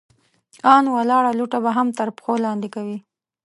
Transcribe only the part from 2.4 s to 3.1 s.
لاندې کوئ!